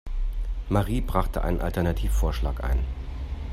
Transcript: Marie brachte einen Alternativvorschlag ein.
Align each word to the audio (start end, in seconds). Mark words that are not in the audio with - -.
Marie 0.69 0.99
brachte 0.99 1.43
einen 1.43 1.61
Alternativvorschlag 1.61 2.63
ein. 2.63 2.79